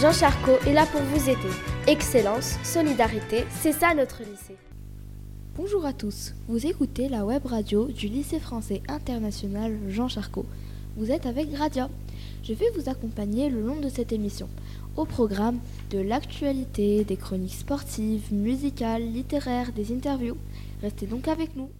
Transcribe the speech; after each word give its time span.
Jean 0.00 0.12
Charcot 0.12 0.58
est 0.64 0.72
là 0.72 0.86
pour 0.86 1.00
vous 1.00 1.28
aider. 1.28 1.50
Excellence, 1.88 2.56
solidarité, 2.62 3.44
c'est 3.50 3.72
ça 3.72 3.92
notre 3.92 4.20
lycée. 4.20 4.56
Bonjour 5.56 5.84
à 5.86 5.92
tous, 5.92 6.34
vous 6.46 6.66
écoutez 6.66 7.08
la 7.08 7.24
web 7.24 7.44
radio 7.44 7.88
du 7.88 8.06
lycée 8.06 8.38
français 8.38 8.80
international 8.86 9.76
Jean 9.88 10.06
Charcot. 10.06 10.46
Vous 10.96 11.10
êtes 11.10 11.26
avec 11.26 11.52
Radia. 11.56 11.90
Je 12.44 12.52
vais 12.52 12.70
vous 12.76 12.88
accompagner 12.88 13.50
le 13.50 13.60
long 13.60 13.80
de 13.80 13.88
cette 13.88 14.12
émission. 14.12 14.48
Au 14.96 15.04
programme 15.04 15.58
de 15.90 15.98
l'actualité, 15.98 17.02
des 17.02 17.16
chroniques 17.16 17.54
sportives, 17.54 18.32
musicales, 18.32 19.02
littéraires, 19.02 19.72
des 19.72 19.92
interviews. 19.92 20.36
Restez 20.80 21.06
donc 21.06 21.26
avec 21.26 21.56
nous. 21.56 21.70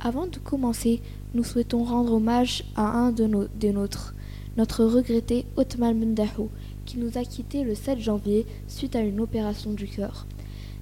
Avant 0.00 0.28
de 0.28 0.38
commencer, 0.38 1.00
nous 1.34 1.42
souhaitons 1.42 1.82
rendre 1.82 2.12
hommage 2.12 2.64
à 2.76 2.86
un 2.86 3.10
de 3.10 3.24
nos 3.24 3.48
des 3.58 3.72
nôtres, 3.72 4.14
notre 4.56 4.84
regretté 4.84 5.44
Othman 5.56 5.98
Mendahou, 5.98 6.50
qui 6.86 6.98
nous 6.98 7.18
a 7.18 7.24
quittés 7.24 7.64
le 7.64 7.74
7 7.74 7.98
janvier 7.98 8.46
suite 8.68 8.94
à 8.94 9.00
une 9.00 9.20
opération 9.20 9.72
du 9.72 9.88
cœur. 9.88 10.26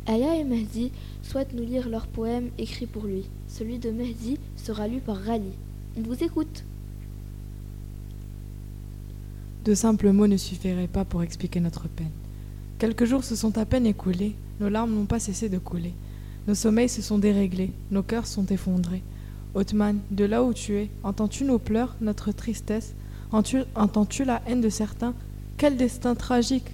Aya 0.07 0.37
et 0.37 0.45
Mehdi 0.45 0.93
souhaitent 1.23 1.55
nous 1.55 1.65
lire 1.65 1.89
leur 1.89 2.07
poème 2.07 2.51
écrit 2.59 2.87
pour 2.87 3.07
lui. 3.07 3.25
Celui 3.49 3.79
de 3.79 3.91
Mehdi 3.91 4.39
sera 4.57 4.87
lu 4.87 5.01
par 5.01 5.17
Rali. 5.17 5.53
On 5.97 6.03
vous 6.03 6.23
écoute. 6.23 6.65
De 9.65 9.75
simples 9.75 10.13
mots 10.13 10.29
ne 10.29 10.37
suffiraient 10.37 10.89
pas 10.89 11.07
pour 11.07 11.23
expliquer 11.23 11.61
notre 11.61 11.89
peine. 11.89 12.13
Quelques 12.79 13.07
jours 13.07 13.25
se 13.25 13.35
sont 13.35 13.57
à 13.57 13.65
peine 13.65 13.87
écoulés, 13.87 14.37
nos 14.61 14.69
larmes 14.69 14.95
n'ont 14.95 15.07
pas 15.07 15.19
cessé 15.19 15.49
de 15.49 15.59
couler. 15.59 15.95
Nos 16.47 16.55
sommeils 16.55 16.89
se 16.89 17.03
sont 17.03 17.19
déréglés, 17.19 17.73
nos 17.91 18.05
cœurs 18.05 18.27
sont 18.27 18.47
effondrés. 18.47 19.03
Othman, 19.55 19.99
de 20.11 20.25
là 20.25 20.45
où 20.45 20.53
tu 20.53 20.77
es, 20.77 20.91
entends-tu 21.03 21.45
nos 21.45 21.59
pleurs, 21.59 21.97
notre 22.01 22.31
tristesse? 22.31 22.95
Entends-tu 23.33 24.25
la 24.25 24.43
haine 24.47 24.61
de 24.61 24.69
certains? 24.69 25.15
Quel 25.57 25.77
destin 25.77 26.15
tragique 26.15 26.71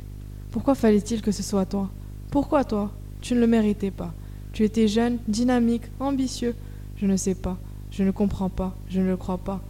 Pourquoi 0.50 0.74
fallait-il 0.74 1.22
que 1.22 1.32
ce 1.32 1.42
soit 1.42 1.64
toi? 1.64 1.90
Pourquoi 2.30 2.64
toi? 2.64 2.92
Tu 3.22 3.34
ne 3.34 3.40
le 3.40 3.46
méritais 3.46 3.90
pas. 3.90 4.12
Tu 4.52 4.64
étais 4.64 4.88
jeune, 4.88 5.18
dynamique, 5.26 5.84
ambitieux. 6.00 6.54
Je 6.96 7.06
ne 7.06 7.16
sais 7.16 7.34
pas, 7.34 7.56
je 7.90 8.02
ne 8.02 8.10
comprends 8.10 8.50
pas, 8.50 8.76
je 8.88 9.00
ne 9.00 9.06
le 9.06 9.16
crois 9.16 9.38
pas. 9.38 9.62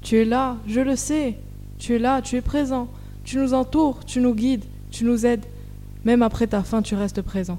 Tu 0.00 0.16
es 0.16 0.24
là, 0.24 0.56
je 0.66 0.80
le 0.80 0.96
sais. 0.96 1.38
Tu 1.78 1.94
es 1.94 1.98
là, 1.98 2.22
tu 2.22 2.36
es 2.36 2.40
présent. 2.40 2.88
Tu 3.22 3.38
nous 3.38 3.54
entoures, 3.54 4.04
tu 4.04 4.20
nous 4.20 4.34
guides, 4.34 4.64
tu 4.90 5.04
nous 5.04 5.26
aides. 5.26 5.46
Même 6.04 6.22
après 6.22 6.48
ta 6.48 6.62
fin, 6.62 6.82
tu 6.82 6.94
restes 6.94 7.22
présent. 7.22 7.58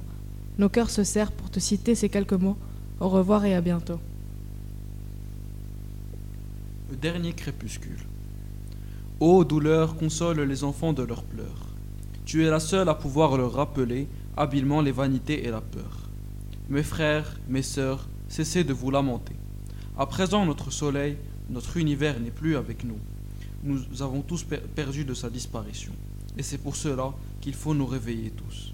Nos 0.57 0.69
cœurs 0.69 0.89
se 0.89 1.03
serrent 1.03 1.31
pour 1.35 1.44
te 1.55 1.61
citer 1.61 1.95
ces 1.95 2.09
quelques 2.09 2.33
mots. 2.33 2.57
Au 2.99 3.07
revoir 3.07 3.45
et 3.45 3.55
à 3.55 3.61
bientôt. 3.61 4.01
Le 6.89 6.97
dernier 6.97 7.31
crépuscule. 7.31 8.01
Ô 9.21 9.45
douleur, 9.45 9.95
console 9.95 10.41
les 10.41 10.65
enfants 10.65 10.91
de 10.91 11.03
leurs 11.03 11.23
pleurs. 11.23 11.69
Tu 12.25 12.43
es 12.45 12.49
la 12.49 12.59
seule 12.59 12.89
à 12.89 12.93
pouvoir 12.93 13.37
leur 13.37 13.53
rappeler 13.53 14.09
habilement 14.35 14.81
les 14.81 14.91
vanités 14.91 15.45
et 15.45 15.49
la 15.49 15.61
peur. 15.61 16.09
Mes 16.67 16.83
frères, 16.83 17.39
mes 17.47 17.61
sœurs, 17.61 18.09
cessez 18.27 18.65
de 18.65 18.73
vous 18.73 18.91
lamenter. 18.91 19.37
À 19.97 20.07
présent, 20.07 20.45
notre 20.45 20.71
soleil, 20.71 21.15
notre 21.49 21.77
univers 21.77 22.19
n'est 22.19 22.31
plus 22.31 22.57
avec 22.57 22.83
nous. 22.83 22.99
Nous 23.63 24.01
avons 24.01 24.21
tous 24.21 24.45
perdu 24.75 25.05
de 25.05 25.13
sa 25.13 25.29
disparition. 25.29 25.93
Et 26.37 26.43
c'est 26.43 26.57
pour 26.57 26.75
cela 26.75 27.13
qu'il 27.39 27.53
faut 27.53 27.73
nous 27.73 27.87
réveiller 27.87 28.31
tous. 28.31 28.73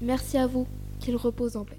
Merci 0.00 0.38
à 0.38 0.46
vous. 0.46 0.66
Qu'il 1.04 1.16
repose 1.16 1.58
en 1.58 1.66
paix. 1.66 1.78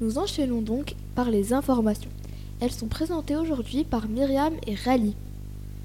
Nous 0.00 0.18
enchaînons 0.18 0.60
donc 0.60 0.96
par 1.14 1.30
les 1.30 1.52
informations. 1.52 2.10
Elles 2.60 2.72
sont 2.72 2.88
présentées 2.88 3.36
aujourd'hui 3.36 3.84
par 3.84 4.08
Myriam 4.08 4.54
et 4.66 4.74
Rally. 4.74 5.14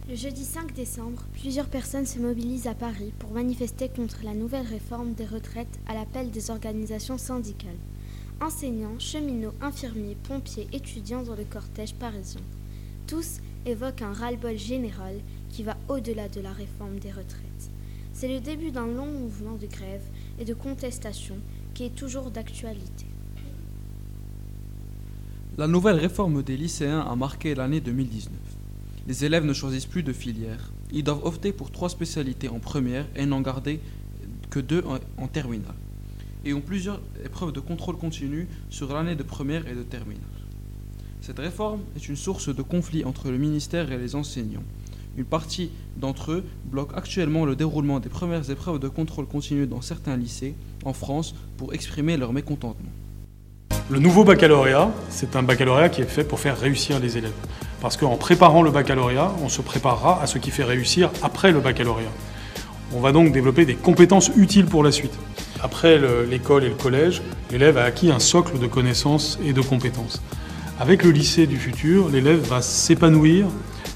Le 0.09 0.15
jeudi 0.15 0.43
5 0.43 0.73
décembre, 0.73 1.21
plusieurs 1.33 1.67
personnes 1.67 2.07
se 2.07 2.17
mobilisent 2.17 2.65
à 2.65 2.73
Paris 2.73 3.13
pour 3.19 3.33
manifester 3.33 3.89
contre 3.89 4.23
la 4.23 4.33
nouvelle 4.33 4.65
réforme 4.65 5.13
des 5.13 5.25
retraites 5.25 5.79
à 5.87 5.93
l'appel 5.93 6.31
des 6.31 6.49
organisations 6.49 7.19
syndicales. 7.19 7.77
Enseignants, 8.41 8.97
cheminots, 8.97 9.53
infirmiers, 9.61 10.17
pompiers, 10.27 10.67
étudiants 10.73 11.21
dans 11.21 11.35
le 11.35 11.45
cortège 11.45 11.93
parisien. 11.93 12.41
Tous 13.05 13.41
évoquent 13.65 14.03
un 14.03 14.13
ras-le-bol 14.13 14.57
général 14.57 15.15
qui 15.49 15.63
va 15.63 15.77
au-delà 15.89 16.29
de 16.29 16.41
la 16.41 16.51
réforme 16.51 16.99
des 16.99 17.11
retraites. 17.11 17.71
C'est 18.13 18.27
le 18.27 18.39
début 18.39 18.71
d'un 18.71 18.87
long 18.87 19.07
mouvement 19.07 19.55
de 19.55 19.67
grève 19.67 20.03
et 20.39 20.45
de 20.45 20.53
contestation 20.53 21.35
qui 21.73 21.83
est 21.85 21.95
toujours 21.95 22.31
d'actualité. 22.31 23.05
La 25.57 25.67
nouvelle 25.67 25.97
réforme 25.97 26.43
des 26.43 26.57
lycéens 26.57 27.01
a 27.01 27.15
marqué 27.15 27.55
l'année 27.55 27.81
2019. 27.81 28.33
Les 29.07 29.23
élèves 29.23 29.45
ne 29.45 29.53
choisissent 29.53 29.85
plus 29.85 30.03
de 30.03 30.13
filière. 30.13 30.71
Ils 30.91 31.03
doivent 31.03 31.23
opter 31.23 31.53
pour 31.53 31.71
trois 31.71 31.89
spécialités 31.89 32.49
en 32.49 32.59
première 32.59 33.05
et 33.15 33.25
n'en 33.25 33.41
garder 33.41 33.79
que 34.49 34.59
deux 34.59 34.83
en 35.17 35.27
terminale. 35.27 35.75
Et 36.43 36.53
ont 36.53 36.61
plusieurs 36.61 37.01
épreuves 37.23 37.51
de 37.51 37.59
contrôle 37.59 37.97
continu 37.97 38.47
sur 38.69 38.93
l'année 38.93 39.15
de 39.15 39.23
première 39.23 39.67
et 39.67 39.75
de 39.75 39.83
terminale. 39.83 40.23
Cette 41.25 41.39
réforme 41.39 41.79
est 41.95 42.07
une 42.07 42.15
source 42.15 42.55
de 42.55 42.61
conflit 42.61 43.03
entre 43.03 43.31
le 43.31 43.39
ministère 43.39 43.91
et 43.91 43.97
les 43.97 44.13
enseignants. 44.13 44.61
Une 45.17 45.25
partie 45.25 45.71
d'entre 45.97 46.33
eux 46.33 46.43
bloque 46.65 46.91
actuellement 46.93 47.45
le 47.45 47.55
déroulement 47.55 47.99
des 47.99 48.09
premières 48.09 48.47
épreuves 48.51 48.77
de 48.77 48.87
contrôle 48.87 49.25
continu 49.25 49.65
dans 49.65 49.81
certains 49.81 50.17
lycées 50.17 50.53
en 50.83 50.93
France 50.93 51.33
pour 51.57 51.73
exprimer 51.73 52.15
leur 52.15 52.31
mécontentement. 52.31 52.91
Le 53.89 53.97
nouveau 53.97 54.23
baccalauréat, 54.23 54.91
c'est 55.09 55.35
un 55.35 55.41
baccalauréat 55.41 55.89
qui 55.89 56.01
est 56.01 56.05
fait 56.05 56.23
pour 56.23 56.39
faire 56.39 56.59
réussir 56.59 56.99
les 56.99 57.17
élèves. 57.17 57.33
Parce 57.81 57.97
qu'en 57.97 58.17
préparant 58.17 58.61
le 58.61 58.69
baccalauréat, 58.69 59.31
on 59.41 59.49
se 59.49 59.63
préparera 59.63 60.21
à 60.21 60.27
ce 60.27 60.37
qui 60.37 60.51
fait 60.51 60.63
réussir 60.63 61.09
après 61.23 61.51
le 61.51 61.59
baccalauréat. 61.59 62.13
On 62.93 62.99
va 62.99 63.11
donc 63.11 63.31
développer 63.31 63.65
des 63.65 63.73
compétences 63.73 64.29
utiles 64.37 64.67
pour 64.67 64.83
la 64.83 64.91
suite. 64.91 65.17
Après 65.63 65.99
l'école 66.27 66.65
et 66.65 66.69
le 66.69 66.75
collège, 66.75 67.23
l'élève 67.49 67.79
a 67.79 67.85
acquis 67.85 68.11
un 68.11 68.19
socle 68.19 68.59
de 68.59 68.67
connaissances 68.67 69.39
et 69.43 69.53
de 69.53 69.61
compétences. 69.61 70.21
Avec 70.77 71.05
le 71.05 71.11
lycée 71.11 71.47
du 71.47 71.55
futur, 71.55 72.09
l'élève 72.09 72.41
va 72.49 72.61
s'épanouir 72.61 73.45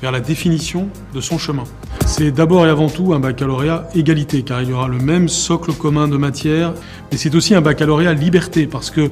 vers 0.02 0.14
la 0.14 0.22
définition 0.22 0.88
de 1.14 1.20
son 1.20 1.38
chemin. 1.38 1.66
C'est 2.06 2.32
d'abord 2.32 2.66
et 2.66 2.70
avant 2.70 2.88
tout 2.88 3.14
un 3.14 3.20
baccalauréat 3.20 3.90
égalité, 3.96 4.44
car 4.44 4.62
il 4.62 4.70
y 4.70 4.74
aura 4.74 4.88
le 4.88 4.98
même 4.98 5.28
socle 5.28 5.74
commun 5.74 6.08
de 6.08 6.16
matière, 6.16 6.74
mais 7.12 7.18
c'est 7.18 7.36
aussi 7.36 7.54
un 7.54 7.60
baccalauréat 7.60 8.14
liberté, 8.14 8.66
parce 8.66 8.92
que 8.92 9.12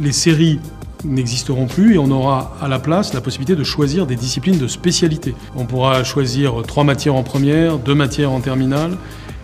les 0.00 0.10
séries 0.10 0.58
n'existeront 1.04 1.66
plus 1.66 1.94
et 1.94 1.98
on 1.98 2.10
aura 2.10 2.56
à 2.60 2.66
la 2.66 2.80
place 2.80 3.14
la 3.14 3.20
possibilité 3.20 3.54
de 3.54 3.62
choisir 3.62 4.06
des 4.06 4.16
disciplines 4.16 4.58
de 4.58 4.66
spécialité. 4.66 5.36
On 5.54 5.66
pourra 5.66 6.02
choisir 6.02 6.62
trois 6.66 6.82
matières 6.82 7.14
en 7.14 7.22
première, 7.22 7.78
deux 7.78 7.94
matières 7.94 8.32
en 8.32 8.40
terminale, 8.40 8.96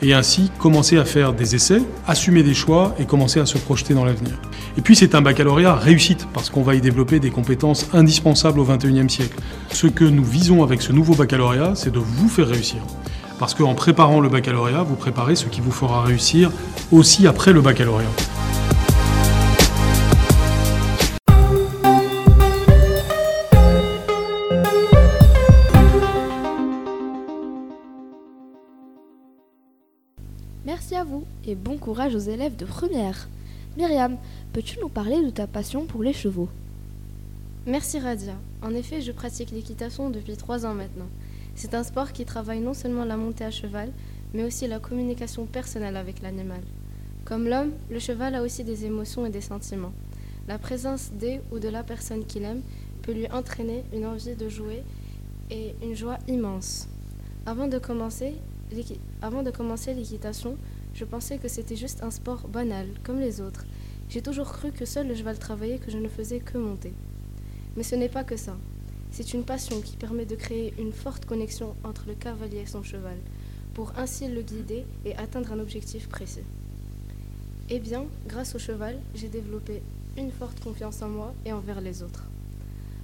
et 0.03 0.15
ainsi 0.15 0.50
commencer 0.59 0.97
à 0.99 1.05
faire 1.05 1.33
des 1.33 1.55
essais, 1.55 1.83
assumer 2.06 2.43
des 2.43 2.55
choix 2.55 2.94
et 2.99 3.05
commencer 3.05 3.41
à 3.41 3.47
se 3.47 3.59
projeter 3.59 3.94
dans 3.94 4.05
l'avenir. 4.05 4.33
Et 4.78 4.81
puis 4.81 4.97
c'est 4.97 5.15
un 5.15 5.22
baccalauréat 5.22 5.75
réussite 5.75 6.27
parce 6.33 6.50
qu'on 6.50 6.62
va 6.62 6.75
y 6.75 6.81
développer 6.81 7.21
des 7.21 7.31
compétences 7.31 7.88
indispensables 7.93 8.61
au 8.61 8.64
XXIe 8.64 9.11
siècle. 9.11 9.37
Ce 9.73 9.87
que 9.87 10.05
nous 10.05 10.25
visons 10.25 10.62
avec 10.62 10.82
ce 10.82 10.93
nouveau 10.93 11.14
baccalauréat, 11.14 11.73
c'est 11.75 11.93
de 11.93 11.99
vous 11.99 12.29
faire 12.29 12.49
réussir. 12.49 12.81
Parce 13.38 13.55
qu'en 13.55 13.75
préparant 13.75 14.20
le 14.20 14.29
baccalauréat, 14.29 14.82
vous 14.82 14.97
préparez 14.97 15.35
ce 15.35 15.47
qui 15.47 15.61
vous 15.61 15.73
fera 15.73 16.03
réussir 16.03 16.50
aussi 16.93 17.26
après 17.26 17.53
le 17.53 17.61
baccalauréat. 17.61 18.39
Merci 30.66 30.94
à 30.94 31.04
vous 31.04 31.24
et 31.46 31.54
bon 31.54 31.78
courage 31.78 32.14
aux 32.14 32.18
élèves 32.18 32.54
de 32.54 32.66
première. 32.66 33.30
Myriam, 33.78 34.18
peux-tu 34.52 34.78
nous 34.78 34.90
parler 34.90 35.24
de 35.24 35.30
ta 35.30 35.46
passion 35.46 35.86
pour 35.86 36.02
les 36.02 36.12
chevaux? 36.12 36.50
Merci 37.66 37.98
Radia. 37.98 38.34
En 38.60 38.74
effet, 38.74 39.00
je 39.00 39.10
pratique 39.10 39.52
l'équitation 39.52 40.10
depuis 40.10 40.36
trois 40.36 40.66
ans 40.66 40.74
maintenant. 40.74 41.08
C'est 41.54 41.72
un 41.72 41.82
sport 41.82 42.12
qui 42.12 42.26
travaille 42.26 42.60
non 42.60 42.74
seulement 42.74 43.06
la 43.06 43.16
montée 43.16 43.44
à 43.44 43.50
cheval, 43.50 43.90
mais 44.34 44.44
aussi 44.44 44.66
la 44.66 44.80
communication 44.80 45.46
personnelle 45.46 45.96
avec 45.96 46.20
l'animal. 46.20 46.60
Comme 47.24 47.48
l'homme, 47.48 47.72
le 47.90 47.98
cheval 47.98 48.34
a 48.34 48.42
aussi 48.42 48.62
des 48.62 48.84
émotions 48.84 49.24
et 49.24 49.30
des 49.30 49.40
sentiments. 49.40 49.92
La 50.46 50.58
présence 50.58 51.10
des 51.12 51.40
ou 51.52 51.58
de 51.58 51.68
la 51.68 51.82
personne 51.82 52.26
qu'il 52.26 52.42
aime 52.42 52.60
peut 53.00 53.12
lui 53.12 53.30
entraîner 53.32 53.82
une 53.94 54.04
envie 54.04 54.34
de 54.34 54.48
jouer 54.50 54.82
et 55.50 55.74
une 55.82 55.96
joie 55.96 56.18
immense. 56.28 56.86
Avant 57.46 57.66
de 57.66 57.78
commencer, 57.78 58.34
avant 59.22 59.43
de 59.43 59.50
commencer 59.50 59.94
l'équitation, 59.94 60.56
je 60.94 61.05
pensais 61.05 61.38
que 61.38 61.49
c'était 61.49 61.76
juste 61.76 62.02
un 62.02 62.11
sport 62.11 62.49
banal, 62.49 62.87
comme 63.05 63.20
les 63.20 63.40
autres. 63.40 63.64
J'ai 64.08 64.22
toujours 64.22 64.50
cru 64.52 64.72
que 64.72 64.84
seul 64.84 65.08
le 65.08 65.14
cheval 65.14 65.38
travaillait, 65.38 65.78
que 65.78 65.90
je 65.90 65.99
ne 65.99 66.08
faisais 66.08 66.40
que 66.40 66.58
monter. 66.58 66.93
Mais 67.76 67.82
ce 67.82 67.94
n'est 67.94 68.08
pas 68.08 68.25
que 68.25 68.37
ça. 68.37 68.56
C'est 69.11 69.34
une 69.34 69.44
passion 69.44 69.81
qui 69.81 69.96
permet 69.96 70.25
de 70.25 70.37
créer 70.37 70.75
une 70.78 70.93
forte 70.93 71.25
connexion 71.25 71.75
entre 71.84 72.05
le 72.06 72.14
cavalier 72.14 72.58
et 72.58 72.67
son 72.67 72.82
cheval, 72.82 73.19
pour 73.75 73.93
ainsi 73.96 74.28
le 74.28 74.43
guider 74.43 74.84
et 75.05 75.17
atteindre 75.17 75.52
un 75.52 75.61
objectif 75.61 76.08
précis. 76.08 76.46
Eh 77.69 77.78
bien, 77.78 78.05
grâce 78.26 78.55
au 78.55 78.58
cheval, 78.58 78.99
j'ai 79.14 79.28
développé 79.28 79.82
une 80.17 80.32
forte 80.32 80.61
confiance 80.61 81.02
en 81.02 81.08
moi 81.08 81.34
et 81.44 81.52
envers 81.52 81.81
les 81.81 82.02
autres. 82.02 82.26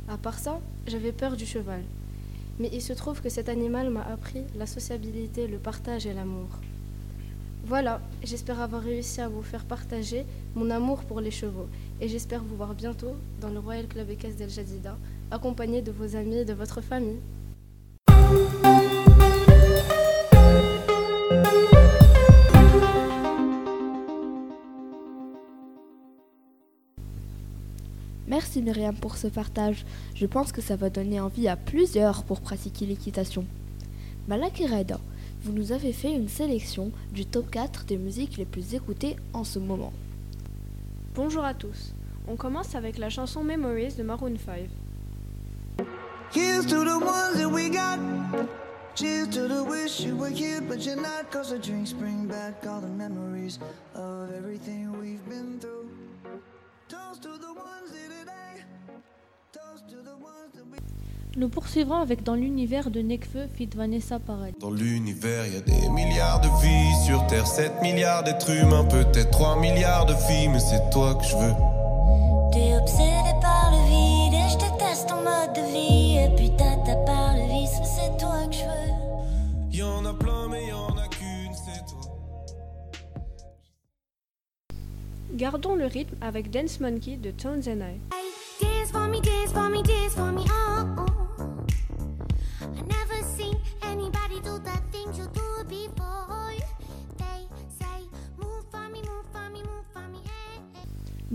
À 0.09 0.17
part 0.17 0.39
ça, 0.39 0.61
j'avais 0.87 1.13
peur 1.13 1.37
du 1.37 1.47
cheval. 1.47 1.83
Mais 2.59 2.71
il 2.73 2.81
se 2.81 2.93
trouve 2.93 3.21
que 3.21 3.29
cet 3.29 3.49
animal 3.49 3.91
m'a 3.91 4.03
appris 4.03 4.45
la 4.57 4.67
sociabilité, 4.67 5.47
le 5.47 5.59
partage 5.59 6.07
et 6.07 6.15
l'amour. 6.15 6.49
Voilà, 7.67 8.01
j'espère 8.23 8.61
avoir 8.61 8.83
réussi 8.83 9.21
à 9.21 9.29
vous 9.29 9.43
faire 9.43 9.65
partager 9.65 10.25
mon 10.55 10.71
amour 10.71 11.03
pour 11.03 11.21
les 11.21 11.33
chevaux 11.33 11.67
et 12.01 12.07
j'espère 12.07 12.45
vous 12.45 12.57
voir 12.57 12.75
bientôt 12.75 13.17
dans 13.41 13.49
le 13.49 13.59
Royal 13.59 13.89
Club 13.89 14.09
Équestre 14.09 14.39
d'El 14.39 14.51
Jadida, 14.51 14.97
accompagné 15.33 15.83
de 15.83 15.91
vos 15.91 16.15
amis 16.15 16.37
et 16.37 16.45
de 16.45 16.55
votre 16.55 16.81
famille. 16.81 17.19
Merci 28.29 28.61
Myriam 28.61 28.95
pour 28.95 29.17
ce 29.17 29.29
partage. 29.29 29.85
Je 30.15 30.27
pense 30.27 30.51
que 30.51 30.61
ça 30.61 30.75
va 30.75 30.91
donner 30.91 31.21
envie 31.21 31.47
à 31.47 31.57
plusieurs 31.57 32.25
pour 32.25 32.41
pratiquer 32.41 32.85
l'équitation. 32.85 33.45
Malak 34.27 34.61
et 34.61 34.67
Reda, 34.67 34.99
vous 35.43 35.53
nous 35.53 35.71
avez 35.71 35.93
fait 35.93 36.13
une 36.13 36.29
sélection 36.29 36.91
du 37.13 37.25
top 37.25 37.51
4 37.51 37.85
des 37.85 37.99
musiques 37.99 38.37
les 38.37 38.45
plus 38.45 38.75
écoutées 38.75 39.17
en 39.33 39.45
ce 39.45 39.61
moment. 39.61 39.93
Bonjour 41.15 41.45
à 41.45 41.55
tous. 41.55 41.95
On 42.27 42.35
commence 42.35 42.75
avec 42.75 42.99
la 42.99 43.11
chanson 43.11 43.45
Memories 43.45 43.95
de 43.97 44.03
Maroon 44.03 44.37
5. 44.37 44.69
Here's 46.35 46.67
to 46.67 46.85
the 46.85 46.99
ones 46.99 47.37
that 47.37 47.49
we 47.49 47.71
got. 47.71 48.01
Cheers 48.97 49.29
to 49.29 49.47
the 49.47 49.63
wish 49.63 50.01
you 50.01 50.17
were 50.17 50.35
here, 50.35 50.61
but 50.61 50.85
you're 50.85 50.97
not. 50.97 51.31
Cause 51.31 51.51
the 51.51 51.59
drinks 51.59 51.93
bring 51.93 52.27
back 52.27 52.67
all 52.67 52.81
the 52.81 52.89
memories 52.89 53.61
of 53.95 54.33
everything 54.37 54.96
Nous 61.39 61.51
poursuivrons 61.51 61.97
avec 61.97 62.23
Dans 62.23 62.35
l'univers 62.35 62.91
de 62.91 63.01
Nekfeu, 63.01 63.47
fit 63.53 63.69
Vanessa 63.77 64.19
Paradis. 64.19 64.57
Dans 64.59 64.71
l'univers, 64.71 65.47
il 65.47 65.53
y 65.53 65.57
a 65.59 65.61
des 65.61 65.89
milliards 65.91 66.41
de 66.41 66.49
vies. 66.63 67.05
Sur 67.05 67.27
Terre, 67.27 67.47
7 67.47 67.83
milliards 67.83 68.25
d'êtres 68.25 68.51
humains. 68.51 68.85
Peut-être 68.85 69.33
3 69.33 69.57
milliards 69.61 70.07
de 70.07 70.15
filles, 70.15 70.49
mais 70.49 70.61
c'est 70.61 70.89
toi 70.91 71.15
que 71.15 71.25
je 71.25 71.37
veux. 71.37 71.53
T'es 72.53 72.75
obsédé 72.79 73.35
par 73.43 73.71
le 73.71 73.85
vide 73.87 74.33
et 74.33 74.49
je 74.51 74.57
déteste 74.57 75.09
ton 75.11 75.17
mode 75.17 75.53
de 75.55 75.61
vie. 75.73 76.17
Et 76.25 76.35
puis 76.37 76.51
t'as 76.57 76.75
par 77.05 77.35
le 77.35 77.43
vice, 77.53 77.81
mais 77.81 77.85
c'est 77.85 78.17
toi 78.17 78.47
que 78.49 78.55
je 78.55 78.65
veux. 78.65 79.77
Y'en 79.79 80.07
a 80.07 80.15
plein, 80.15 80.49
mais 80.49 80.69
y'en 80.69 80.97
a 80.97 81.07
qu'une, 81.09 81.53
c'est 81.53 81.85
toi. 81.85 82.01
Gardons 85.35 85.75
le 85.75 85.85
rythme 85.85 86.17
avec 86.23 86.51
Dance 86.51 86.81
Monkey 86.81 87.19
de 87.19 87.31
Tones 87.31 87.69
and 87.69 87.83
I. 87.83 88.01
Dance 88.59 88.91
for 88.91 89.07
me, 89.07 89.21
dance 89.21 89.53
for 89.53 89.69
me, 89.69 89.83
dance 89.83 90.15
for 90.15 90.33
me, 90.33 90.41
oh, 90.49 90.66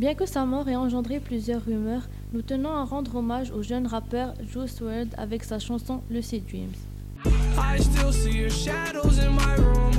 Bien 0.02 0.16
que 0.16 0.26
sa 0.26 0.48
mort 0.48 0.68
ait 0.68 0.76
engendré 0.76 1.20
plusieurs 1.20 1.64
rumeurs, 1.64 2.10
nous 2.34 2.42
tenons 2.42 2.72
à 2.72 2.84
rendre 2.86 3.18
hommage 3.18 3.52
au 3.52 3.62
jeune 3.62 3.86
rappeur 3.86 4.34
Juice 4.52 4.82
WRLD 4.82 5.14
avec 5.16 5.44
sa 5.44 5.60
chanson 5.60 6.02
Lucid 6.10 6.44
Dreams. 6.48 6.74
I 7.24 7.80
still 7.80 8.12
see 8.12 8.36
your 8.36 8.50
shadows 8.50 9.20
in 9.20 9.30
my 9.30 9.56
room. 9.58 9.92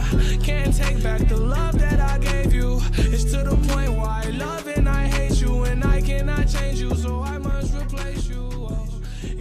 Can't 0.42 0.76
take 0.76 1.00
back 1.04 1.28
the 1.28 1.38
love 1.38 1.78
that 1.78 2.00
I 2.00 2.18
gave 2.18 2.52
you. 2.52 2.80
It's 3.12 3.26
to 3.26 3.44
the 3.44 3.54
point 3.68 3.90
where 3.90 4.10
I 4.10 4.28
love 4.36 4.66
and 4.76 4.88
I 4.88 5.06
hate 5.06 5.40
you, 5.40 5.62
and 5.66 5.84
I 5.84 6.00
cannot 6.00 6.48
change 6.48 6.80
you, 6.80 6.92
so 6.96 7.22
I 7.22 7.38
must 7.38 7.72
replace 7.72 8.28
you. 8.28 8.50
Oh, 8.52 8.88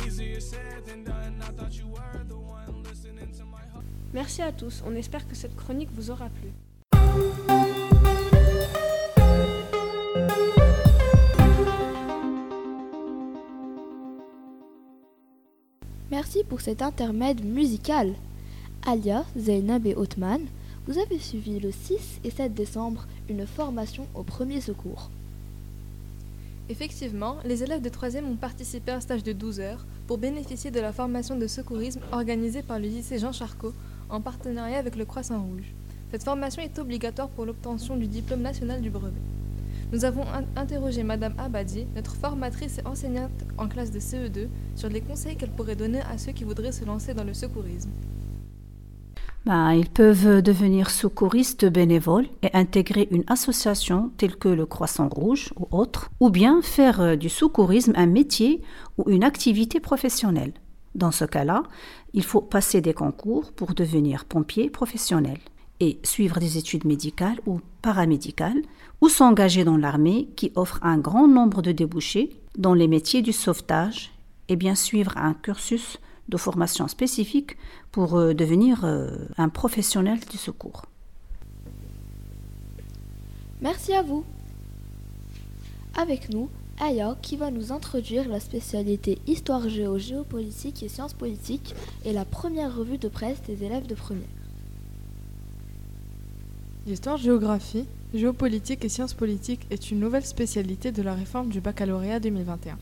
easier 0.06 0.40
said 0.40 0.86
than 0.86 1.04
done. 1.04 1.42
I 1.42 1.54
thought 1.54 1.76
you 1.76 1.88
were 1.88 2.24
the 2.28 2.38
one 2.38 2.84
listening 2.84 3.34
to 3.40 3.46
my 3.46 3.66
heart. 3.74 3.86
Merci 4.14 4.44
à 4.44 4.52
tous. 4.52 4.84
On 4.86 4.96
espère 4.96 5.28
que 5.28 5.34
cette 5.34 5.56
chronique 5.56 5.90
vous 5.92 6.12
aura 6.12 6.30
plu. 6.30 6.52
Merci 16.24 16.44
pour 16.44 16.62
cet 16.62 16.84
intermède 16.84 17.44
musical. 17.44 18.14
Alia, 18.86 19.26
Zainab 19.36 19.88
et 19.88 19.96
Othman, 19.96 20.42
vous 20.86 21.00
avez 21.00 21.18
suivi 21.18 21.60
le 21.60 21.72
6 21.72 22.20
et 22.24 22.30
7 22.30 22.54
décembre 22.54 23.08
une 23.28 23.48
formation 23.48 24.06
au 24.14 24.22
premier 24.22 24.62
secours. 24.62 25.10
Effectivement, 26.70 27.38
les 27.44 27.64
élèves 27.64 27.82
de 27.82 27.90
3e 27.90 28.24
ont 28.26 28.36
participé 28.36 28.92
à 28.92 28.98
un 28.98 29.00
stage 29.00 29.24
de 29.24 29.34
12 29.34 29.62
heures 29.62 29.84
pour 30.06 30.20
bénéficier 30.20 30.70
de 30.70 30.80
la 30.80 30.94
formation 30.94 31.40
de 31.40 31.48
secourisme 31.48 32.02
organisée 32.12 32.62
par 32.62 32.78
le 32.78 32.86
lycée 32.86 33.18
Jean 33.18 33.32
Charcot 33.32 33.74
en 34.08 34.22
partenariat 34.22 34.78
avec 34.78 34.98
le 34.98 35.06
Croissant 35.06 35.42
Rouge. 35.42 35.74
Cette 36.12 36.24
formation 36.24 36.62
est 36.62 36.78
obligatoire 36.78 37.30
pour 37.30 37.48
l'obtention 37.48 37.98
du 37.98 38.06
diplôme 38.06 38.44
national 38.44 38.80
du 38.82 38.92
brevet. 38.92 39.31
Nous 39.92 40.06
avons 40.06 40.24
interrogé 40.56 41.04
Madame 41.04 41.34
Abadi, 41.38 41.86
notre 41.96 42.16
formatrice 42.16 42.78
et 42.78 42.88
enseignante 42.88 43.32
en 43.58 43.68
classe 43.68 43.92
de 43.92 44.00
CE2, 44.00 44.48
sur 44.76 44.88
les 44.88 45.02
conseils 45.02 45.36
qu'elle 45.36 45.52
pourrait 45.52 45.76
donner 45.76 46.00
à 46.10 46.18
ceux 46.18 46.32
qui 46.32 46.46
voudraient 46.46 46.72
se 46.72 46.86
lancer 46.86 47.14
dans 47.14 47.26
le 47.26 47.34
secourisme. 47.34 47.90
Ben, 49.46 49.74
ils 49.74 49.90
peuvent 49.90 50.42
devenir 50.42 50.90
secouristes 50.90 51.66
bénévoles 51.66 52.28
et 52.42 52.56
intégrer 52.56 53.10
une 53.12 53.26
association 53.28 54.12
telle 54.16 54.38
que 54.38 54.48
le 54.48 54.66
Croissant 54.66 55.10
Rouge 55.10 55.52
ou 55.60 55.68
autre, 55.72 56.10
ou 56.22 56.30
bien 56.30 56.62
faire 56.62 57.02
euh, 57.02 57.16
du 57.18 57.28
secourisme 57.28 57.94
un 57.98 58.06
métier 58.06 58.62
ou 58.98 59.10
une 59.10 59.26
activité 59.26 59.82
professionnelle. 59.82 60.54
Dans 60.96 61.12
ce 61.12 61.26
cas-là, 61.26 61.64
il 62.14 62.24
faut 62.24 62.42
passer 62.42 62.80
des 62.80 62.94
concours 62.94 63.52
pour 63.52 63.74
devenir 63.74 64.24
pompier 64.24 64.70
professionnel 64.70 65.40
et 65.82 66.00
suivre 66.04 66.40
des 66.40 66.58
études 66.58 66.86
médicales 66.86 67.40
ou 67.46 67.60
paramédicales 67.82 68.62
ou 69.02 69.10
s'engager 69.10 69.64
dans 69.64 69.78
l'armée 69.78 70.30
qui 70.36 70.52
offre 70.56 70.80
un 70.84 70.98
grand 70.98 71.28
nombre 71.28 71.62
de 71.62 71.72
débouchés 71.72 72.30
dans 72.58 72.74
les 72.74 72.88
métiers 72.88 73.22
du 73.22 73.34
sauvetage 73.34 74.12
et 74.48 74.56
bien 74.56 74.76
suivre 74.76 75.18
un 75.18 75.34
cursus 75.34 76.00
de 76.30 76.38
formation 76.38 76.88
spécifique 76.88 77.58
pour 77.92 78.16
euh, 78.18 78.34
devenir 78.34 78.86
euh, 78.86 79.10
un 79.38 79.50
professionnel 79.50 80.20
du 80.30 80.38
secours. 80.38 80.84
Merci 83.62 83.94
à 83.94 84.02
vous. 84.02 84.24
Avec 85.96 86.30
nous, 86.34 86.50
Aya 86.80 87.16
qui 87.22 87.38
va 87.38 87.52
nous 87.52 87.72
introduire 87.72 88.28
la 88.30 88.40
spécialité 88.40 89.20
Histoire 89.28 89.68
géo, 89.70 89.98
géopolitique 89.98 90.84
et 90.84 90.90
sciences 90.90 91.14
politiques 91.14 91.76
et 92.06 92.14
la 92.14 92.26
première 92.26 92.76
revue 92.76 92.98
de 92.98 93.08
presse 93.08 93.42
des 93.44 93.64
élèves 93.64 93.88
de 93.88 93.96
première. 93.96 94.28
L'histoire-géographie, 96.88 97.86
géopolitique 98.14 98.84
et 98.84 98.90
sciences 98.90 99.14
politiques 99.14 99.66
est 99.70 99.92
une 99.92 100.00
nouvelle 100.00 100.26
spécialité 100.26 100.92
de 100.92 101.02
la 101.02 101.14
réforme 101.14 101.50
du 101.50 101.62
baccalauréat 101.62 102.20
2021. 102.20 102.78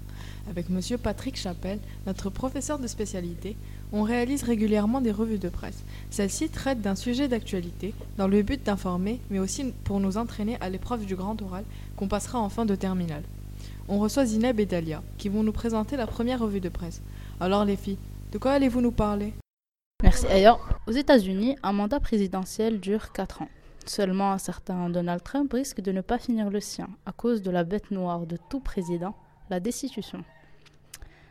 Avec 0.50 0.68
M. 0.70 0.98
Patrick 0.98 1.38
Chapelle, 1.38 1.80
notre 2.08 2.30
professeur 2.30 2.80
de 2.80 2.88
spécialité, 2.88 3.56
on 3.92 4.04
réalise 4.04 4.44
régulièrement 4.44 5.02
des 5.02 5.12
revues 5.12 5.38
de 5.38 5.50
presse. 5.50 5.84
Celles-ci 6.10 6.50
traitent 6.50 6.82
d'un 6.82 6.96
sujet 6.96 7.28
d'actualité, 7.28 7.94
dans 8.18 8.28
le 8.28 8.42
but 8.42 8.64
d'informer, 8.64 9.20
mais 9.30 9.40
aussi 9.40 9.74
pour 9.84 10.00
nous 10.00 10.18
entraîner 10.18 10.58
à 10.62 10.70
l'épreuve 10.70 11.06
du 11.06 11.16
grand 11.16 11.40
oral 11.42 11.64
qu'on 11.96 12.08
passera 12.08 12.40
en 12.40 12.50
fin 12.50 12.66
de 12.66 12.76
terminale. 12.76 13.24
On 13.88 14.00
reçoit 14.00 14.26
Zineb 14.26 14.60
et 14.60 14.66
Dalia, 14.66 15.04
qui 15.18 15.30
vont 15.30 15.44
nous 15.44 15.52
présenter 15.52 15.98
la 15.98 16.08
première 16.08 16.40
revue 16.40 16.62
de 16.62 16.70
presse. 16.70 17.02
Alors 17.40 17.66
les 17.66 17.76
filles, 17.76 17.98
de 18.32 18.38
quoi 18.38 18.52
allez-vous 18.52 18.82
nous 18.82 18.92
parler? 18.92 19.34
Merci. 20.02 20.28
Ailleurs, 20.28 20.80
aux 20.88 20.92
États-Unis, 20.92 21.56
un 21.62 21.74
mandat 21.74 22.00
présidentiel 22.00 22.80
dure 22.80 23.12
4 23.12 23.42
ans. 23.42 23.50
Seulement 23.86 24.32
un 24.32 24.38
certain 24.38 24.90
Donald 24.90 25.24
Trump 25.24 25.52
risque 25.54 25.82
de 25.82 25.92
ne 25.92 26.02
pas 26.02 26.20
finir 26.20 26.50
le 26.50 26.60
sien 26.60 26.90
à 27.06 27.12
cause 27.12 27.42
de 27.42 27.52
la 27.52 27.64
bête 27.64 27.92
noire 27.92 28.28
de 28.28 28.38
tout 28.50 28.60
président, 28.60 29.16
la 29.50 29.60
destitution. 29.60 30.24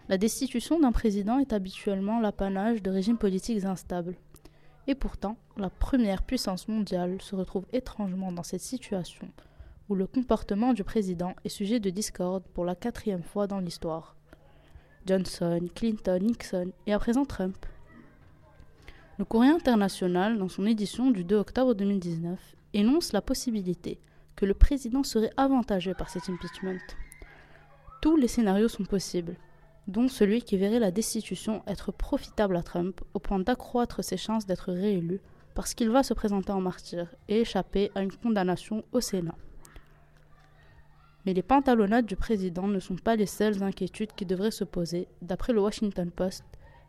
La 0.08 0.18
destitution 0.18 0.80
d'un 0.80 0.92
président 0.92 1.38
est 1.38 1.52
habituellement 1.52 2.20
l'apanage 2.20 2.82
de 2.82 2.90
régimes 2.90 3.18
politiques 3.18 3.64
instables. 3.64 4.16
Et 4.86 4.94
pourtant, 4.94 5.36
la 5.56 5.70
première 5.70 6.22
puissance 6.22 6.66
mondiale 6.66 7.20
se 7.20 7.36
retrouve 7.36 7.66
étrangement 7.72 8.32
dans 8.32 8.42
cette 8.42 8.62
situation 8.62 9.28
où 9.88 9.94
le 9.94 10.06
comportement 10.06 10.74
du 10.74 10.84
président 10.84 11.34
est 11.44 11.48
sujet 11.48 11.80
de 11.80 11.90
discorde 11.90 12.44
pour 12.54 12.64
la 12.64 12.74
quatrième 12.74 13.22
fois 13.22 13.46
dans 13.46 13.60
l'histoire. 13.60 14.16
Johnson, 15.06 15.60
Clinton, 15.74 16.18
Nixon 16.20 16.72
et 16.86 16.92
à 16.92 16.98
présent 16.98 17.24
Trump 17.24 17.56
le 19.18 19.24
Courrier 19.24 19.50
international, 19.50 20.38
dans 20.38 20.48
son 20.48 20.64
édition 20.64 21.10
du 21.10 21.24
2 21.24 21.36
octobre 21.36 21.74
2019, 21.74 22.38
énonce 22.72 23.12
la 23.12 23.20
possibilité 23.20 23.98
que 24.36 24.46
le 24.46 24.54
président 24.54 25.02
serait 25.02 25.32
avantagé 25.36 25.92
par 25.92 26.08
cet 26.08 26.28
impeachment. 26.28 26.78
Tous 28.00 28.16
les 28.16 28.28
scénarios 28.28 28.68
sont 28.68 28.84
possibles. 28.84 29.36
dont 29.88 30.06
celui 30.06 30.42
qui 30.42 30.58
verrait 30.58 30.78
la 30.78 30.90
destitution 30.90 31.62
être 31.66 31.92
profitable 31.92 32.56
à 32.56 32.62
Trump 32.62 33.00
au 33.14 33.18
point 33.18 33.38
d'accroître 33.38 34.04
ses 34.04 34.18
chances 34.18 34.44
d'être 34.44 34.70
réélu 34.70 35.18
parce 35.54 35.72
qu'il 35.72 35.88
va 35.88 36.02
se 36.02 36.12
présenter 36.12 36.52
en 36.52 36.60
martyr 36.60 37.08
et 37.26 37.40
échapper 37.40 37.90
à 37.94 38.02
une 38.02 38.12
condamnation 38.12 38.84
au 38.92 39.00
Sénat. 39.00 39.34
Mais 41.24 41.32
les 41.32 41.42
pantalonnades 41.42 42.04
du 42.04 42.16
président 42.16 42.68
ne 42.68 42.78
sont 42.80 42.96
pas 42.96 43.16
les 43.16 43.26
seules 43.26 43.62
inquiétudes 43.62 44.12
qui 44.14 44.26
devraient 44.26 44.50
se 44.50 44.64
poser, 44.64 45.08
d'après 45.22 45.54
le 45.54 45.62
Washington 45.62 46.10
Post, 46.10 46.44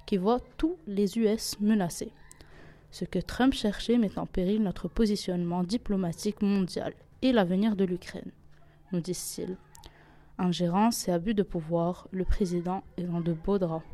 qui 0.05 0.17
voit 0.17 0.41
tous 0.57 0.75
les 0.86 1.17
US 1.17 1.57
menacés. 1.62 2.12
Ce 2.91 3.05
que 3.05 3.19
Trump 3.19 3.53
cherchait 3.53 3.98
met 3.98 4.17
en 4.17 4.25
péril 4.25 4.63
notre 4.63 4.88
positionnement 4.88 5.63
diplomatique 5.63 6.41
mondial 6.41 6.93
et 7.22 7.31
l'avenir 7.31 7.75
de 7.75 7.86
l'Ukraine, 7.86 8.31
nous 8.91 9.00
disent-ils. 9.00 9.58
Ingérence 10.38 11.08
et 11.08 11.12
abus 11.12 11.34
de 11.34 11.43
pouvoir, 11.43 12.08
le 12.12 12.25
président 12.25 12.84
est 12.98 13.03
dans 13.03 13.22
de 13.22 13.34
beaux 13.34 13.60
draps. 13.60 13.86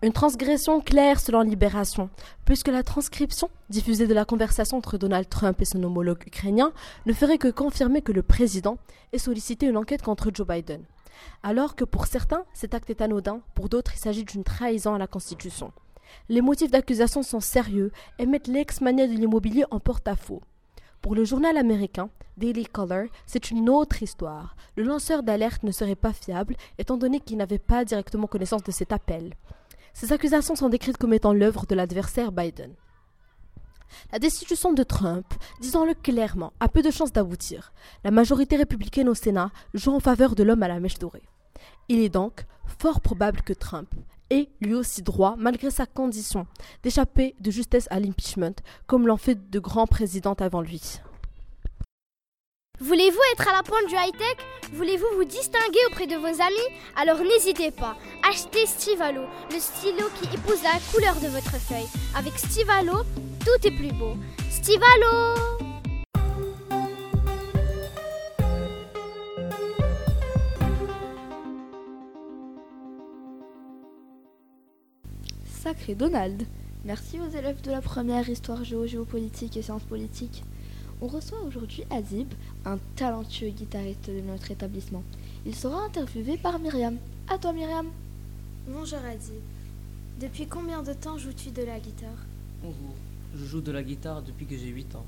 Une 0.00 0.12
transgression 0.12 0.80
claire 0.80 1.18
selon 1.18 1.40
Libération, 1.40 2.08
puisque 2.44 2.68
la 2.68 2.84
transcription 2.84 3.50
diffusée 3.68 4.06
de 4.06 4.14
la 4.14 4.24
conversation 4.24 4.76
entre 4.76 4.96
Donald 4.96 5.28
Trump 5.28 5.60
et 5.60 5.64
son 5.64 5.82
homologue 5.82 6.22
ukrainien 6.24 6.72
ne 7.06 7.12
ferait 7.12 7.38
que 7.38 7.48
confirmer 7.48 8.00
que 8.00 8.12
le 8.12 8.22
président 8.22 8.78
ait 9.12 9.18
sollicité 9.18 9.66
une 9.66 9.76
enquête 9.76 10.02
contre 10.02 10.30
Joe 10.32 10.46
Biden. 10.46 10.82
Alors 11.42 11.74
que 11.74 11.82
pour 11.82 12.06
certains, 12.06 12.44
cet 12.52 12.74
acte 12.74 12.90
est 12.90 13.00
anodin, 13.00 13.40
pour 13.56 13.68
d'autres, 13.68 13.92
il 13.94 13.98
s'agit 13.98 14.24
d'une 14.24 14.44
trahison 14.44 14.94
à 14.94 14.98
la 14.98 15.08
Constitution. 15.08 15.72
Les 16.28 16.40
motifs 16.40 16.70
d'accusation 16.70 17.22
sont 17.22 17.40
sérieux 17.40 17.92
et 18.18 18.26
mettent 18.26 18.48
l'ex-mania 18.48 19.06
de 19.06 19.12
l'immobilier 19.12 19.64
en 19.70 19.80
porte-à-faux. 19.80 20.42
Pour 21.00 21.14
le 21.14 21.24
journal 21.24 21.56
américain 21.56 22.10
Daily 22.36 22.66
Caller, 22.66 23.10
c'est 23.26 23.50
une 23.50 23.68
autre 23.68 24.02
histoire. 24.02 24.56
Le 24.76 24.84
lanceur 24.84 25.22
d'alerte 25.22 25.62
ne 25.62 25.72
serait 25.72 25.94
pas 25.94 26.12
fiable, 26.12 26.56
étant 26.78 26.96
donné 26.96 27.20
qu'il 27.20 27.36
n'avait 27.36 27.58
pas 27.58 27.84
directement 27.84 28.26
connaissance 28.26 28.62
de 28.62 28.70
cet 28.72 28.92
appel. 28.92 29.34
Ces 29.92 30.12
accusations 30.12 30.54
sont 30.54 30.68
décrites 30.68 30.96
comme 30.96 31.12
étant 31.12 31.32
l'œuvre 31.32 31.66
de 31.66 31.74
l'adversaire 31.74 32.30
Biden. 32.30 32.72
La 34.12 34.18
destitution 34.18 34.72
de 34.72 34.82
Trump, 34.82 35.26
disons-le 35.60 35.94
clairement, 35.94 36.52
a 36.60 36.68
peu 36.68 36.82
de 36.82 36.90
chances 36.90 37.12
d'aboutir. 37.12 37.72
La 38.04 38.10
majorité 38.10 38.56
républicaine 38.56 39.08
au 39.08 39.14
Sénat 39.14 39.50
joue 39.74 39.92
en 39.92 40.00
faveur 40.00 40.34
de 40.34 40.42
l'homme 40.42 40.62
à 40.62 40.68
la 40.68 40.78
mèche 40.78 40.98
dorée. 40.98 41.22
Il 41.88 42.00
est 42.00 42.08
donc 42.08 42.44
fort 42.78 43.00
probable 43.00 43.42
que 43.42 43.52
Trump 43.52 43.92
ait 44.30 44.50
lui 44.60 44.74
aussi 44.74 45.02
droit, 45.02 45.34
malgré 45.38 45.70
sa 45.70 45.86
condition, 45.86 46.46
d'échapper 46.82 47.34
de 47.40 47.50
justesse 47.50 47.88
à 47.90 48.00
l'impeachment, 48.00 48.56
comme 48.86 49.06
l'ont 49.06 49.16
fait 49.16 49.50
de 49.50 49.58
grands 49.58 49.86
présidents 49.86 50.34
avant 50.34 50.60
lui. 50.60 51.00
Voulez-vous 52.80 53.18
être 53.32 53.48
à 53.48 53.52
la 53.52 53.62
pointe 53.62 53.88
du 53.88 53.94
high-tech 53.94 54.36
Voulez-vous 54.72 55.06
vous 55.16 55.24
distinguer 55.24 55.78
auprès 55.88 56.06
de 56.06 56.16
vos 56.16 56.26
amis? 56.26 56.76
Alors 56.94 57.18
n'hésitez 57.18 57.70
pas, 57.70 57.96
achetez 58.28 58.66
Stivalo, 58.66 59.22
le 59.50 59.58
stylo 59.58 60.08
qui 60.20 60.34
épouse 60.34 60.62
la 60.62 60.78
couleur 60.92 61.16
de 61.16 61.28
votre 61.28 61.58
feuille. 61.58 61.88
Avec 62.14 62.38
Stivalo, 62.38 63.02
tout 63.40 63.66
est 63.66 63.76
plus 63.76 63.92
beau. 63.92 64.14
Stivalo 64.50 65.67
Sacré 75.68 75.94
Donald 75.94 76.46
Merci 76.86 77.20
aux 77.20 77.28
élèves 77.28 77.60
de 77.60 77.70
la 77.70 77.82
première 77.82 78.26
histoire 78.26 78.64
géo-géopolitique 78.64 79.54
et 79.54 79.60
sciences 79.60 79.82
politiques. 79.82 80.42
On 81.02 81.08
reçoit 81.08 81.42
aujourd'hui 81.42 81.84
Azib, 81.90 82.32
un 82.64 82.78
talentueux 82.96 83.50
guitariste 83.50 84.08
de 84.08 84.22
notre 84.22 84.50
établissement. 84.50 85.02
Il 85.44 85.54
sera 85.54 85.84
interviewé 85.84 86.38
par 86.38 86.58
Myriam. 86.58 86.96
À 87.28 87.36
toi 87.36 87.52
Myriam. 87.52 87.88
Bonjour 88.66 89.00
Azib. 89.00 89.42
Depuis 90.18 90.46
combien 90.46 90.82
de 90.82 90.94
temps 90.94 91.18
joues-tu 91.18 91.50
de 91.50 91.64
la 91.64 91.78
guitare? 91.78 92.24
Bonjour. 92.62 92.94
Je 93.36 93.44
joue 93.44 93.60
de 93.60 93.70
la 93.70 93.82
guitare 93.82 94.22
depuis 94.22 94.46
que 94.46 94.56
j'ai 94.56 94.68
8 94.68 94.96
ans. 94.96 95.04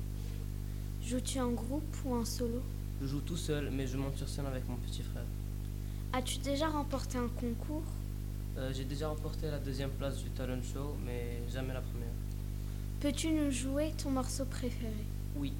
Joues-tu 1.03 1.39
en 1.39 1.53
groupe 1.53 1.95
ou 2.05 2.13
en 2.13 2.23
solo? 2.23 2.61
Je 3.01 3.07
joue 3.07 3.21
tout 3.21 3.35
seul, 3.35 3.71
mais 3.71 3.87
je 3.87 3.97
monte 3.97 4.15
sur 4.15 4.29
scène 4.29 4.45
avec 4.45 4.69
mon 4.69 4.75
petit 4.75 5.01
frère. 5.01 5.25
As-tu 6.13 6.37
déjà 6.37 6.69
remporté 6.69 7.17
un 7.17 7.29
concours? 7.29 7.81
Euh, 8.57 8.71
j'ai 8.73 8.83
déjà 8.83 9.07
remporté 9.07 9.49
la 9.49 9.59
deuxième 9.59 9.91
place 9.91 10.17
du 10.17 10.29
talent 10.31 10.61
show, 10.61 10.95
mais 11.05 11.41
jamais 11.51 11.73
la 11.73 11.81
première. 11.81 12.13
Peux-tu 12.99 13.31
nous 13.31 13.49
jouer 13.49 13.93
ton 14.01 14.11
morceau 14.11 14.45
préféré? 14.45 15.05
Oui. 15.35 15.53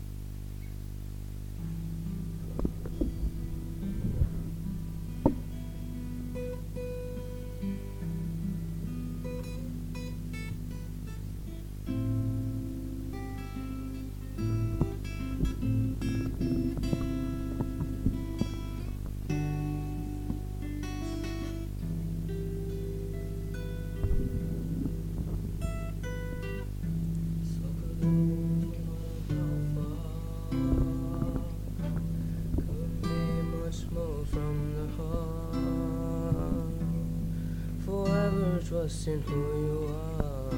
Trust 38.82 39.08
in 39.10 39.22
who 39.22 39.36
you 39.36 39.80
are, 40.18 40.50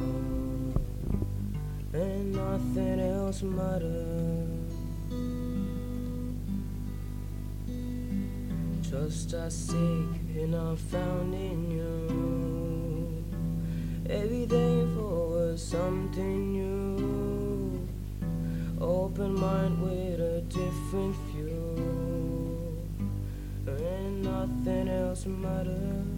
and 2.01 2.31
nothing 2.31 2.99
else 3.01 3.41
matters. 3.43 4.73
Trust 8.89 9.33
our 9.33 9.49
sake, 9.49 10.23
and 10.37 10.55
I'm 10.55 10.77
found 10.77 11.33
in 11.33 11.69
you. 11.69 13.25
Every 14.09 14.45
day 14.45 14.85
forward, 14.95 15.59
something 15.59 16.53
new. 16.53 17.85
Open 18.79 19.37
mind 19.37 19.81
with 19.81 20.21
a 20.21 20.41
different 20.47 21.15
view, 21.33 21.75
and 23.67 24.23
nothing 24.23 24.87
else 24.87 25.25
matters. 25.25 26.12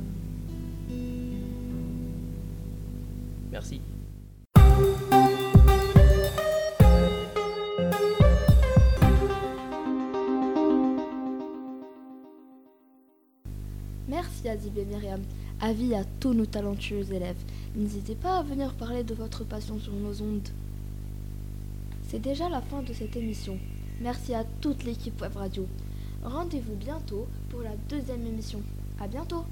Merci. 3.56 3.82
Merci 14.10 14.50
Azib 14.50 14.78
et 14.78 14.84
Myriam. 14.84 15.22
Avis 15.62 15.96
à 15.96 16.04
tous 16.20 16.34
nos 16.34 16.46
talentueux 16.46 17.10
élèves. 17.14 17.38
N'hésitez 17.78 18.16
pas 18.16 18.40
à 18.40 18.44
venir 18.44 18.74
parler 18.74 19.06
de 19.06 19.14
votre 19.14 19.46
passion 19.46 19.80
sur 19.80 19.94
nos 19.94 20.22
ondes. 20.22 20.50
C'est 22.10 22.20
déjà 22.20 22.50
la 22.50 22.60
fin 22.60 22.82
de 22.82 22.92
cette 22.92 23.16
émission. 23.16 23.58
Merci 24.02 24.34
à 24.34 24.44
toute 24.60 24.84
l'équipe 24.84 25.22
Web 25.22 25.38
Radio. 25.38 25.66
Rendez-vous 26.26 26.76
bientôt 26.76 27.26
pour 27.50 27.62
la 27.62 27.78
deuxième 27.88 28.28
émission. 28.28 28.62
À 29.00 29.08
bientôt. 29.08 29.46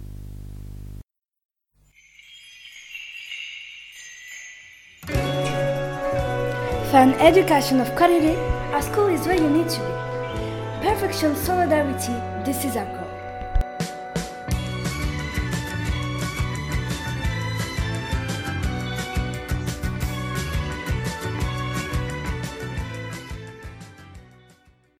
For 6.93 6.99
an 6.99 7.13
education 7.13 7.81
of 7.81 7.95
quality, 7.95 8.35
our 8.71 8.79
school 8.83 9.07
is 9.07 9.25
where 9.25 9.35
you 9.35 9.49
need 9.49 9.67
to 9.67 9.79
be. 9.79 10.87
Perfection 10.87 11.35
Solidarity, 11.35 12.13
this 12.45 12.65
is 12.65 12.77
our 12.77 12.85
goal. 12.85 13.02